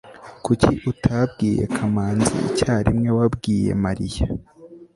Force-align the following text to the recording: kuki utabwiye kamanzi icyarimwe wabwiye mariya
kuki 0.45 0.71
utabwiye 0.91 1.63
kamanzi 1.75 2.35
icyarimwe 2.49 3.09
wabwiye 3.17 3.71
mariya 3.83 4.25